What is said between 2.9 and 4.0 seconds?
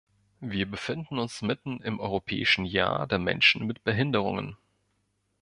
der Menschen mit